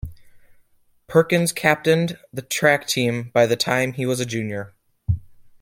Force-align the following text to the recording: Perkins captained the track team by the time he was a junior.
Perkins 1.05 1.51
captained 1.51 2.17
the 2.33 2.41
track 2.41 2.87
team 2.87 3.29
by 3.35 3.45
the 3.45 3.55
time 3.55 3.93
he 3.93 4.07
was 4.07 4.19
a 4.19 4.25
junior. 4.25 4.73